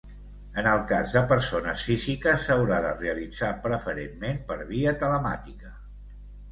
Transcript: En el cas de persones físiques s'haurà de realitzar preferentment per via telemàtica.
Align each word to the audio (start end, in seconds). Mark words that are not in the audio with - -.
En 0.61 0.69
el 0.69 0.79
cas 0.91 1.13
de 1.17 1.21
persones 1.31 1.83
físiques 1.89 2.47
s'haurà 2.47 2.81
de 2.87 2.97
realitzar 3.05 3.53
preferentment 3.69 4.43
per 4.51 4.63
via 4.75 4.97
telemàtica. 5.07 5.81